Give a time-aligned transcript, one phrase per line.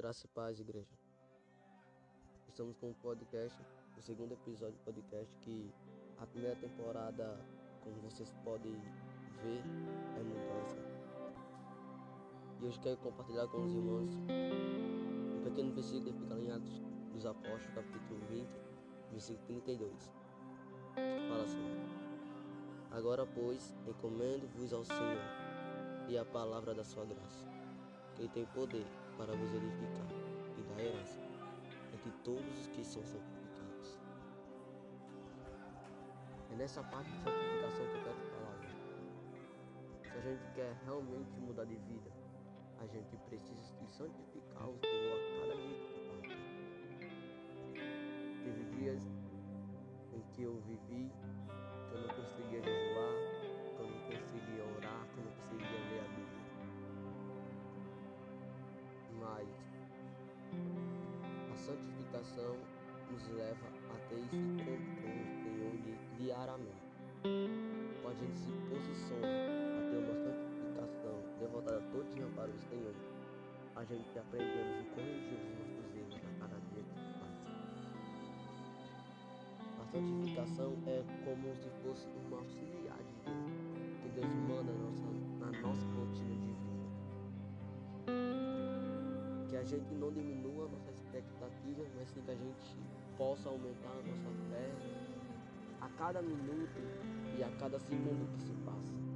[0.00, 0.98] Graça e paz, igreja.
[2.48, 3.62] Estamos com o podcast,
[3.98, 5.70] o segundo episódio do podcast, que
[6.16, 7.38] a primeira temporada,
[7.84, 8.72] como vocês podem
[9.42, 9.62] ver,
[10.16, 10.78] é mudança.
[12.58, 14.10] E hoje quero compartilhar com os irmãos
[15.36, 16.34] um pequeno versículo que fica
[17.12, 18.48] dos Apóstolos, capítulo 20,
[19.10, 20.10] versículo 32.
[21.28, 21.58] Fala assim:
[22.90, 25.20] Agora, pois, encomendo-vos ao Senhor
[26.08, 27.46] e a palavra da sua graça,
[28.16, 28.86] que tem poder
[29.20, 30.06] para vos edificar
[30.56, 31.20] e dar herança
[31.92, 33.98] entre todos os que são santificados.
[36.50, 38.58] É nessa parte de santificação que eu quero falar.
[40.04, 42.10] Se a gente quer realmente mudar de vida,
[42.78, 46.36] a gente precisa de santificar o Senhor a cada dia que passa.
[48.42, 49.02] Teve dias
[50.14, 51.12] em que eu vivi
[61.48, 62.56] Mas a santificação
[63.10, 65.72] nos leva a ter esse encontro com o Senhor
[66.18, 66.90] diariamente.
[68.02, 72.94] Quando a gente se posiciona a ter uma santificação devotada todinha para o Senhor,
[73.76, 77.50] a gente aprendemos e corrigimos os nossos erros a cada dia que passa.
[79.80, 83.52] A santificação é como se fosse uma auxiliar de Deus,
[84.02, 85.06] que Deus manda nossa,
[85.38, 86.39] na nossa rotina
[89.70, 92.76] gente não diminua a nossa expectativa, mas sim que a gente
[93.16, 94.72] possa aumentar a nossa fé
[95.80, 96.80] a cada minuto
[97.38, 99.09] e a cada segundo que se passa.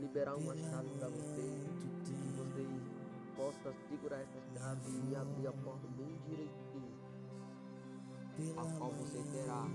[0.00, 1.52] Liberar uma chave para vocês,
[2.04, 2.68] que vocês
[3.36, 4.80] possam segurar essa chave
[5.10, 6.90] e abrir a porta bem direitinho,
[8.56, 9.66] a qual você terá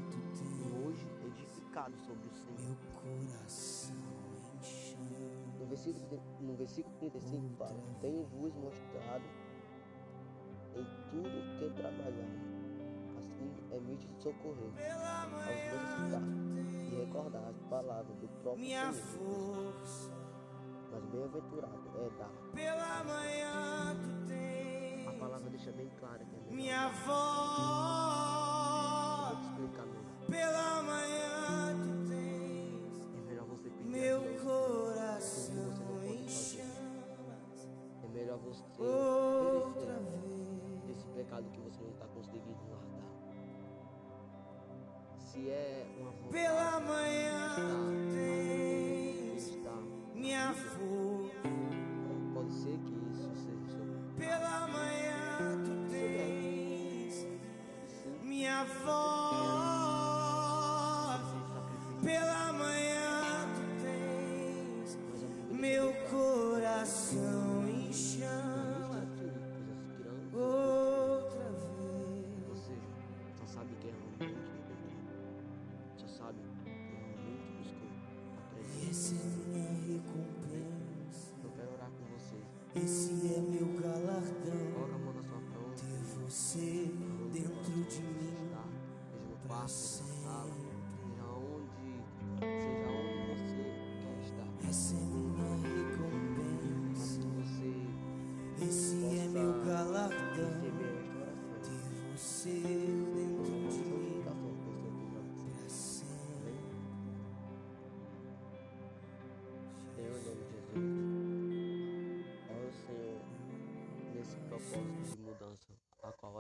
[0.84, 2.76] hoje edificado sobre o Senhor.
[5.60, 9.24] No versículo, no versículo 35 fala: Tenho-vos mostrado
[10.74, 12.32] em tudo que trabalhar.
[13.18, 14.72] Assim é mítido socorrer
[15.06, 16.55] aos necessitados
[17.06, 19.06] recordar as palavras do próprio minha Senhor.
[19.06, 20.12] força.
[20.92, 22.45] Mas bem-aventurado é dar.
[45.36, 47.56] Se é uma vontade Pela manhã
[48.14, 51.42] tens estar minha força.
[52.34, 57.28] pode ser que isso seja sobre Pela manhã tu tens
[58.24, 59.05] minha voz.
[82.76, 84.36] Esse é meu galardão.
[85.76, 86.92] Ter você
[87.32, 88.50] dentro de mim.
[89.48, 90.15] pra quarto,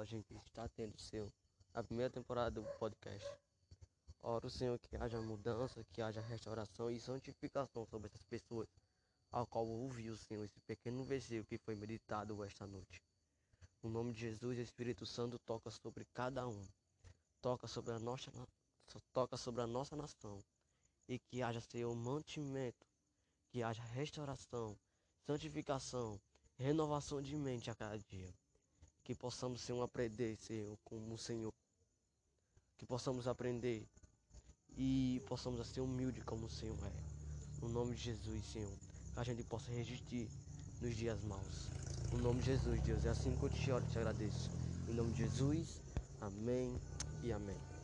[0.05, 1.31] gente está tendo, Senhor,
[1.73, 3.27] na primeira temporada do podcast.
[4.21, 8.67] Oro, Senhor, que haja mudança, que haja restauração e santificação sobre essas pessoas,
[9.31, 13.01] ao qual ouviu, Senhor, esse pequeno versículo que foi meditado esta noite.
[13.83, 16.65] No nome de Jesus, o Espírito Santo toca sobre cada um.
[17.41, 18.31] Toca sobre a nossa,
[19.13, 20.39] toca sobre a nossa nação
[21.07, 22.85] e que haja, Senhor, mantimento,
[23.49, 24.77] que haja restauração,
[25.25, 26.19] santificação,
[26.57, 28.33] renovação de mente a cada dia.
[29.05, 31.53] Que possamos, Senhor, aprender, Senhor, como o Senhor.
[32.75, 33.87] Que possamos aprender
[34.75, 37.61] e possamos ser humildes como o Senhor é.
[37.61, 38.73] No nome de Jesus, Senhor.
[39.13, 40.27] Que a gente possa resistir
[40.81, 41.69] nos dias maus.
[42.11, 44.49] No nome de Jesus, Deus, é assim que eu te oro te agradeço.
[44.89, 45.79] Em nome de Jesus,
[46.19, 46.75] amém
[47.23, 47.74] e amém.